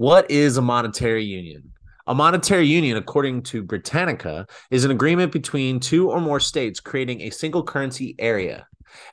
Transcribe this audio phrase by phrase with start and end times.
[0.00, 1.72] What is a monetary union?
[2.06, 7.20] A monetary union, according to Britannica, is an agreement between two or more states creating
[7.20, 8.66] a single currency area.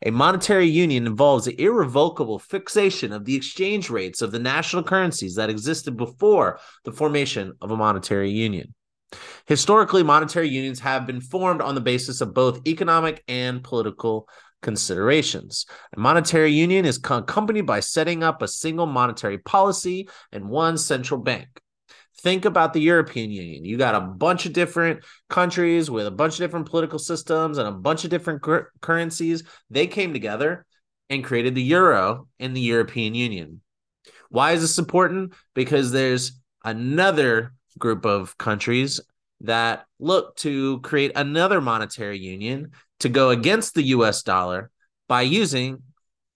[0.06, 5.36] A monetary union involves the irrevocable fixation of the exchange rates of the national currencies
[5.36, 8.74] that existed before the formation of a monetary union.
[9.46, 14.30] Historically, monetary unions have been formed on the basis of both economic and political
[14.68, 15.66] considerations.
[15.96, 21.22] A monetary union is accompanied by setting up a single monetary policy and one central
[21.22, 21.48] bank.
[22.20, 23.64] Think about the European Union.
[23.64, 27.66] You got a bunch of different countries with a bunch of different political systems and
[27.66, 29.44] a bunch of different cur- currencies.
[29.70, 30.66] They came together
[31.10, 33.62] and created the euro in the European Union.
[34.30, 35.34] Why is this important?
[35.54, 39.00] Because there's another group of countries
[39.42, 44.72] that look to create another monetary union to go against the US dollar
[45.08, 45.84] by using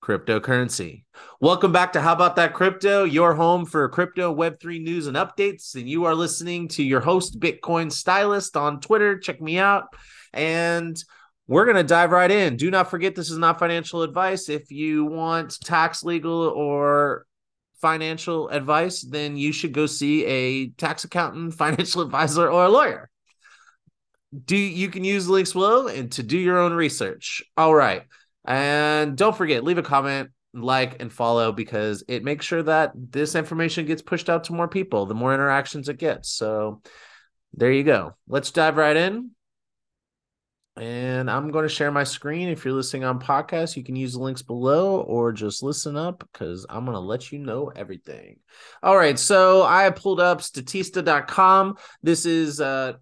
[0.02, 1.04] cryptocurrency.
[1.40, 5.76] Welcome back to How About That Crypto, your home for crypto, Web3 news, and updates.
[5.76, 9.20] And you are listening to your host, Bitcoin Stylist, on Twitter.
[9.20, 9.86] Check me out.
[10.34, 11.02] And
[11.48, 12.58] we're going to dive right in.
[12.58, 14.50] Do not forget, this is not financial advice.
[14.50, 17.26] If you want tax, legal, or
[17.82, 23.12] financial advice, then you should go see a tax accountant, financial advisor, or a lawyer
[24.46, 27.44] do you can use links below and to do your own research.
[27.58, 28.04] All right.
[28.46, 33.36] And don't forget, leave a comment, like, and follow because it makes sure that this
[33.36, 36.30] information gets pushed out to more people, the more interactions it gets.
[36.30, 36.82] So
[37.54, 38.16] there you go.
[38.28, 39.32] Let's dive right in.
[40.78, 42.48] And I'm going to share my screen.
[42.48, 46.28] If you're listening on podcast, you can use the links below or just listen up
[46.32, 48.38] because I'm going to let you know everything.
[48.82, 49.20] All right.
[49.20, 51.78] So I pulled up statista.com.
[52.02, 52.94] This is uh,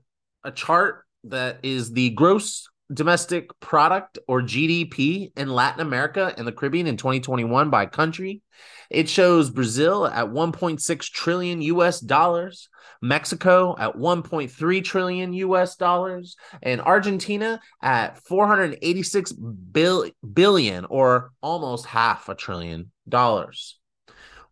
[0.43, 6.51] a chart that is the gross domestic product or GDP in Latin America and the
[6.51, 8.41] Caribbean in 2021 by country.
[8.89, 12.69] It shows Brazil at 1.6 trillion US dollars,
[13.01, 22.27] Mexico at 1.3 trillion US dollars, and Argentina at 486 bill- billion or almost half
[22.29, 23.77] a trillion dollars.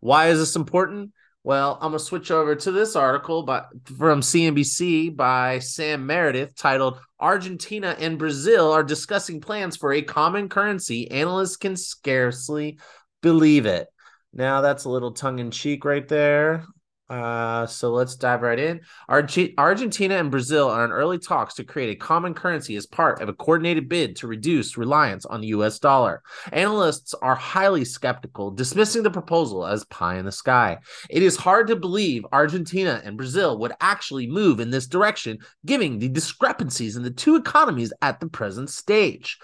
[0.00, 1.12] Why is this important?
[1.44, 3.64] Well, I'm going to switch over to this article by,
[3.96, 10.48] from CNBC by Sam Meredith titled Argentina and Brazil are discussing plans for a common
[10.48, 11.10] currency.
[11.10, 12.78] Analysts can scarcely
[13.22, 13.88] believe it.
[14.32, 16.64] Now, that's a little tongue in cheek right there.
[17.08, 18.80] Uh, so let's dive right in.
[19.08, 23.22] Arge- Argentina and Brazil are in early talks to create a common currency as part
[23.22, 26.22] of a coordinated bid to reduce reliance on the US dollar.
[26.52, 30.76] Analysts are highly skeptical, dismissing the proposal as pie in the sky.
[31.08, 35.98] It is hard to believe Argentina and Brazil would actually move in this direction, given
[35.98, 39.38] the discrepancies in the two economies at the present stage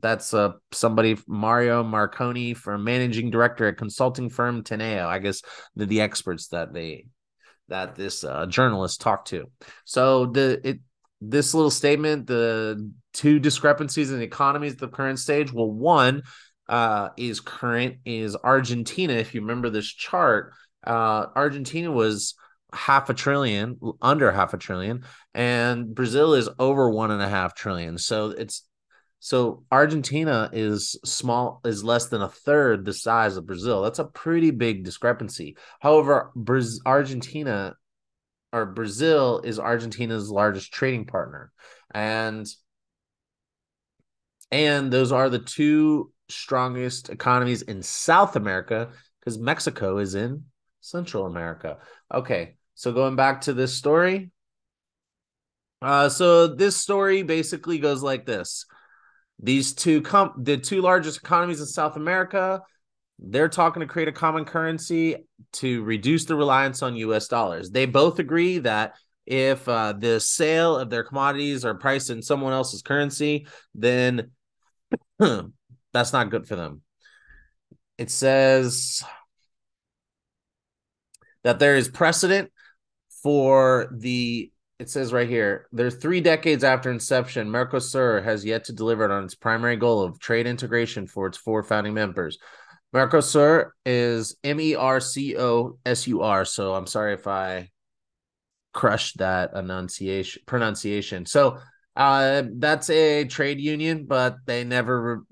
[0.00, 5.06] that's uh somebody Mario Marconi for managing director at consulting firm Teneo.
[5.06, 5.42] I guess
[5.74, 7.06] the, the experts that they
[7.68, 9.46] that this uh, journalist talked to.
[9.84, 10.80] So the it
[11.20, 15.52] this little statement, the two discrepancies in the economies at the current stage.
[15.52, 16.22] Well, one
[16.68, 19.14] uh, is current is Argentina.
[19.14, 20.52] If you remember this chart,
[20.86, 22.34] uh, Argentina was
[22.72, 25.04] half a trillion, under half a trillion,
[25.34, 27.96] and Brazil is over one and a half trillion.
[27.96, 28.65] So it's
[29.18, 33.82] so Argentina is small, is less than a third the size of Brazil.
[33.82, 35.56] That's a pretty big discrepancy.
[35.80, 37.74] However, Brazil, Argentina
[38.52, 41.50] or Brazil is Argentina's largest trading partner,
[41.92, 42.46] and
[44.52, 48.90] and those are the two strongest economies in South America
[49.20, 50.44] because Mexico is in
[50.80, 51.78] Central America.
[52.12, 54.30] Okay, so going back to this story.
[55.82, 58.64] Uh, so this story basically goes like this
[59.38, 62.62] these two com- the two largest economies in South America,
[63.18, 65.16] they're talking to create a common currency
[65.54, 67.70] to reduce the reliance on US dollars.
[67.70, 68.94] They both agree that
[69.26, 74.30] if uh, the sale of their commodities are priced in someone else's currency, then
[75.18, 76.82] that's not good for them.
[77.98, 79.02] It says
[81.42, 82.52] that there is precedent
[83.22, 88.72] for the it says right here there's three decades after inception mercosur has yet to
[88.72, 92.38] deliver on its primary goal of trade integration for its four founding members.
[92.94, 97.70] Mercosur is m-e-r-c-o-s-u-r so i'm sorry if i
[98.72, 101.26] crushed that enunciation pronunciation.
[101.26, 101.58] So
[101.96, 105.24] uh that's a trade union but they never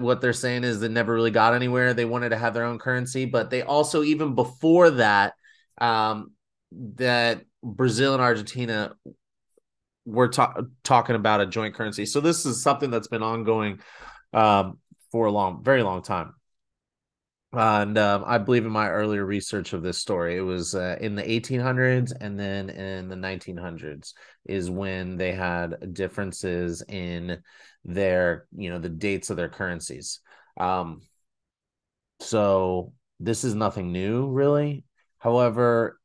[0.00, 1.94] what they're saying is they never really got anywhere.
[1.94, 5.34] They wanted to have their own currency but they also even before that
[5.78, 6.32] um
[6.72, 8.94] that Brazil and Argentina
[10.04, 12.06] were ta- talking about a joint currency.
[12.06, 13.80] So this is something that's been ongoing
[14.32, 14.78] um,
[15.12, 16.34] for a long, very long time.
[17.52, 21.14] and um, I believe in my earlier research of this story, it was uh, in
[21.14, 24.14] the 1800s and then in the 1900s
[24.46, 27.42] is when they had differences in
[27.84, 30.20] their, you know, the dates of their currencies.
[30.58, 31.02] Um,
[32.20, 34.84] so this is nothing new, really.
[35.18, 35.99] However,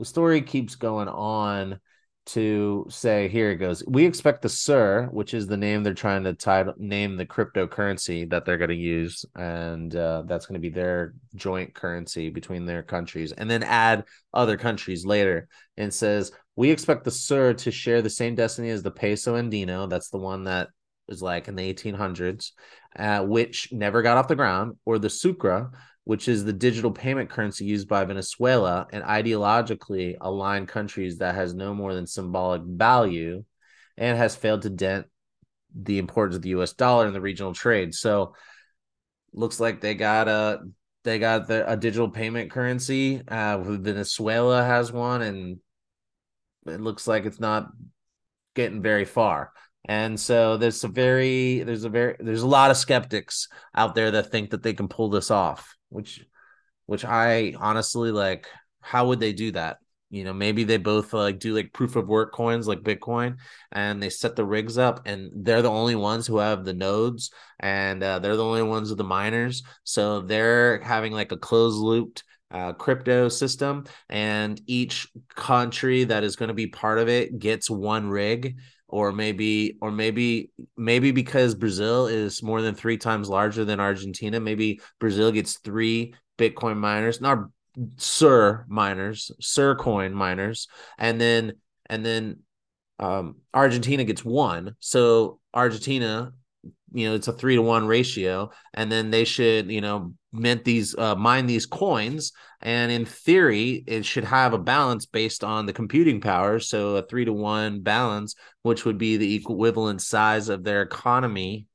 [0.00, 1.78] the story keeps going on
[2.24, 3.84] to say here it goes.
[3.86, 8.28] We expect the SUR which is the name they're trying to title name the cryptocurrency
[8.30, 12.64] that they're going to use and uh, that's going to be their joint currency between
[12.64, 17.70] their countries and then add other countries later and says we expect the SUR to
[17.70, 19.88] share the same destiny as the peso andino.
[19.88, 20.68] That's the one that
[21.08, 22.52] was like in the 1800s
[22.96, 25.70] uh, which never got off the ground or the sucre
[26.04, 31.54] which is the digital payment currency used by Venezuela, and ideologically aligned countries that has
[31.54, 33.44] no more than symbolic value
[33.96, 35.06] and has failed to dent
[35.74, 37.94] the importance of the US dollar in the regional trade.
[37.94, 38.34] So
[39.32, 40.60] looks like they got a
[41.02, 43.22] they got the, a digital payment currency.
[43.26, 45.58] Uh, Venezuela has one, and
[46.66, 47.68] it looks like it's not
[48.54, 49.52] getting very far.
[49.86, 54.10] And so there's a very there's a very there's a lot of skeptics out there
[54.12, 56.24] that think that they can pull this off which
[56.86, 58.48] which I honestly like
[58.80, 59.78] how would they do that?
[60.08, 63.36] You know, maybe they both like do like proof of work coins like Bitcoin
[63.70, 67.30] and they set the rigs up and they're the only ones who have the nodes
[67.60, 69.62] and uh, they're the only ones with the miners.
[69.84, 75.06] So they're having like a closed looped uh, crypto system and each
[75.36, 78.56] country that is going to be part of it gets one rig
[78.90, 84.38] or maybe or maybe maybe because Brazil is more than 3 times larger than Argentina
[84.38, 87.38] maybe Brazil gets 3 Bitcoin miners not
[87.96, 91.52] SUR miners SUR coin miners and then
[91.88, 92.40] and then
[93.00, 94.76] um, Argentina gets one.
[94.78, 96.32] So Argentina
[96.92, 98.50] you know it's a 3 to 1 ratio.
[98.74, 102.32] And then they should you know mint these uh, mine these coins.
[102.60, 106.58] And in theory it should have a balance based on the computing power.
[106.58, 111.66] So a three to one balance which would be the equivalent size of their economy.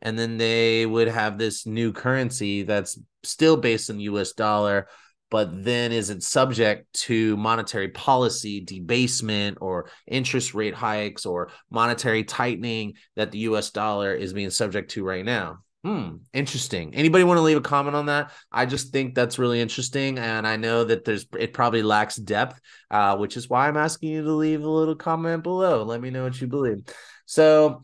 [0.00, 4.86] And then they would have this new currency that's still based in us dollar
[5.30, 12.94] but then isn't subject to monetary policy debasement or interest rate hikes or monetary tightening
[13.16, 15.58] that the US dollar is being subject to right now.
[15.84, 16.94] Hmm, interesting.
[16.94, 18.32] Anybody want to leave a comment on that?
[18.50, 22.58] I just think that's really interesting, and I know that there's it probably lacks depth,
[22.90, 25.82] uh, which is why I'm asking you to leave a little comment below.
[25.82, 26.84] Let me know what you believe.
[27.26, 27.82] So,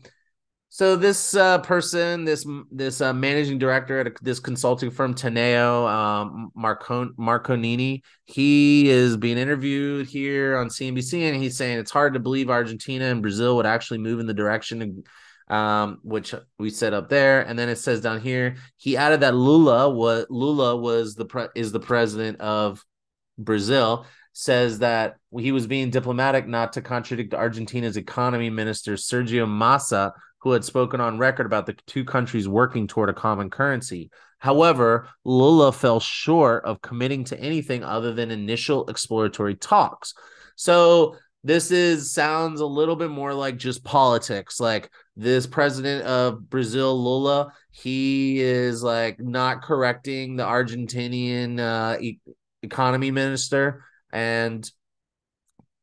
[0.73, 5.85] so this uh, person, this this uh, managing director at a, this consulting firm, Teneo
[5.85, 12.13] um, Marcon Marconini, he is being interviewed here on CNBC, and he's saying it's hard
[12.13, 15.03] to believe Argentina and Brazil would actually move in the direction
[15.49, 17.41] um, which we set up there.
[17.41, 21.49] And then it says down here, he added that Lula what Lula was the pre-
[21.53, 22.81] is the president of
[23.37, 24.05] Brazil.
[24.31, 30.51] Says that he was being diplomatic not to contradict Argentina's economy minister Sergio Massa, who
[30.51, 34.09] had spoken on record about the two countries working toward a common currency.
[34.39, 40.13] However, Lula fell short of committing to anything other than initial exploratory talks.
[40.55, 46.49] So this is sounds a little bit more like just politics like this president of
[46.49, 52.19] brazil lula he is like not correcting the argentinian uh, e-
[52.61, 54.69] economy minister and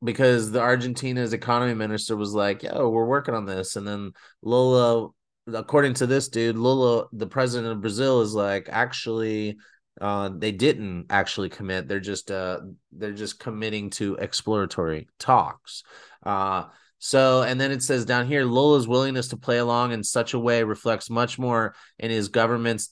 [0.02, 4.12] because the argentina's economy minister was like yo we're working on this and then
[4.42, 5.08] lula
[5.52, 9.56] according to this dude lula the president of brazil is like actually
[10.00, 11.88] uh, they didn't actually commit.
[11.88, 12.60] They're just uh,
[12.92, 15.82] they're just committing to exploratory talks.
[16.22, 16.64] Uh,
[16.98, 20.38] so, and then it says down here, Lula's willingness to play along in such a
[20.38, 22.90] way reflects much more in his government's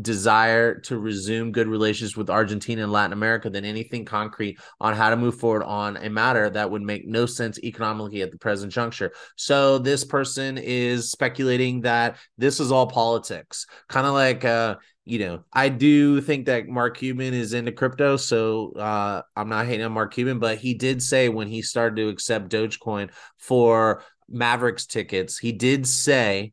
[0.00, 5.10] desire to resume good relations with Argentina and Latin America than anything concrete on how
[5.10, 8.72] to move forward on a matter that would make no sense economically at the present
[8.72, 9.12] juncture.
[9.36, 14.76] So this person is speculating that this is all politics, kind of like uh
[15.06, 19.66] you know, I do think that Mark Cuban is into crypto, so uh, I'm not
[19.66, 24.04] hating on Mark Cuban, but he did say when he started to accept Dogecoin for
[24.28, 26.52] Mavericks tickets, he did say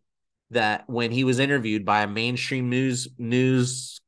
[0.52, 4.02] that when he was interviewed by a mainstream news news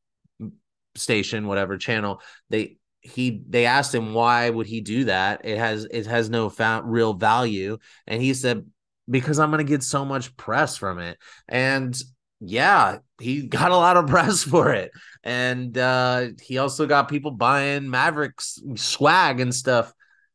[0.96, 5.42] station, whatever channel, they he they asked him why would he do that?
[5.46, 6.52] It has it has no
[6.84, 7.78] real value,
[8.08, 8.66] and he said
[9.10, 11.18] because I'm going to get so much press from it,
[11.48, 12.00] and
[12.40, 14.92] yeah, he got a lot of press for it,
[15.24, 19.94] and uh, he also got people buying Mavericks swag and stuff.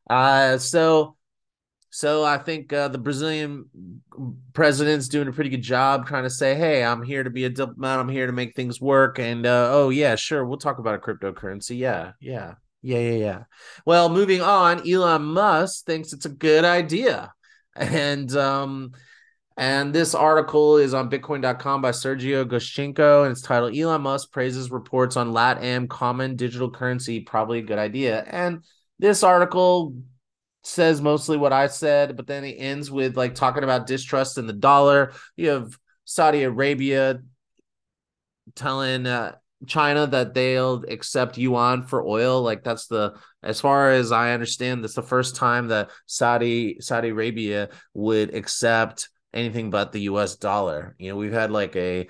[0.08, 1.16] Uh, so
[1.94, 3.66] So I think uh, the Brazilian
[4.52, 7.48] president's doing a pretty good job trying to say, "Hey, I'm here to be a
[7.48, 8.00] diplomat.
[8.00, 10.98] I'm here to make things work." And uh, oh yeah, sure, we'll talk about a
[10.98, 11.78] cryptocurrency.
[11.78, 13.42] Yeah, yeah, yeah, yeah, yeah.
[13.86, 17.32] Well, moving on, Elon Musk thinks it's a good idea,
[17.76, 18.90] and um,
[19.56, 24.72] and this article is on Bitcoin.com by Sergio Goschenko, and it's titled "Elon Musk praises
[24.72, 28.64] reports on LatAm common digital currency, probably a good idea." And
[28.98, 29.94] this article
[30.64, 34.46] says mostly what I said, but then it ends with like talking about distrust in
[34.46, 35.12] the dollar.
[35.36, 37.20] You have Saudi Arabia
[38.54, 42.42] telling uh, China that they'll accept yuan for oil.
[42.42, 47.10] Like that's the as far as I understand, that's the first time that Saudi Saudi
[47.10, 50.96] Arabia would accept anything but the US dollar.
[50.98, 52.08] You know, we've had like a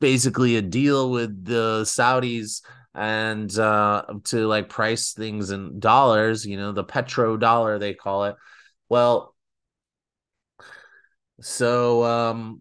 [0.00, 2.62] basically a deal with the Saudis
[3.00, 8.26] and uh, to like price things in dollars, you know, the petro dollar they call
[8.26, 8.36] it.
[8.90, 9.34] Well,
[11.40, 12.60] so um,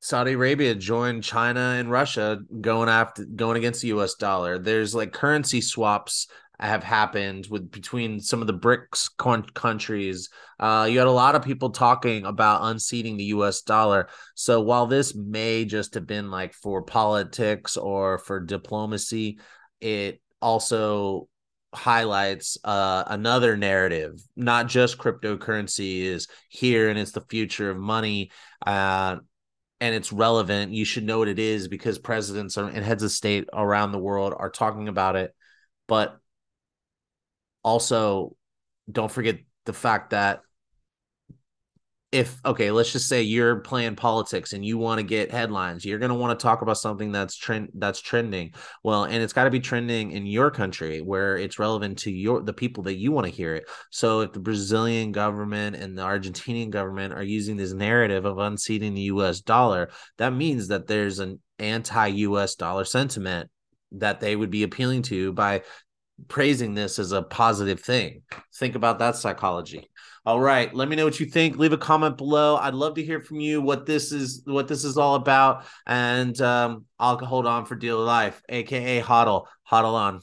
[0.00, 4.58] Saudi Arabia joined China and Russia going after going against the US dollar.
[4.58, 6.26] There's like currency swaps
[6.60, 10.30] have happened with between some of the BRICS con- countries.
[10.58, 13.62] Uh, you had a lot of people talking about unseating the U.S.
[13.62, 14.08] dollar.
[14.34, 19.38] So while this may just have been like for politics or for diplomacy,
[19.80, 21.28] it also
[21.74, 24.22] highlights uh, another narrative.
[24.36, 28.30] Not just cryptocurrency is here and it's the future of money.
[28.64, 29.16] Uh,
[29.80, 30.72] and it's relevant.
[30.72, 34.32] You should know what it is because presidents and heads of state around the world
[34.36, 35.34] are talking about it.
[35.88, 36.18] But
[37.64, 38.36] also
[38.90, 40.40] don't forget the fact that
[42.14, 45.98] if okay let's just say you're playing politics and you want to get headlines you're
[45.98, 48.54] going to want to talk about something that's trend that's trending.
[48.84, 52.40] Well and it's got to be trending in your country where it's relevant to your
[52.40, 53.64] the people that you want to hear it.
[53.90, 58.94] So if the brazilian government and the argentinian government are using this narrative of unseating
[58.94, 63.50] the us dollar that means that there's an anti-us dollar sentiment
[63.90, 65.62] that they would be appealing to by
[66.28, 68.22] praising this as a positive thing.
[68.56, 69.88] Think about that psychology.
[70.26, 71.58] All right, let me know what you think.
[71.58, 72.56] Leave a comment below.
[72.56, 76.40] I'd love to hear from you what this is what this is all about and
[76.40, 79.46] um, I'll hold on for deal life, aka hodl.
[79.70, 80.20] Hodl on.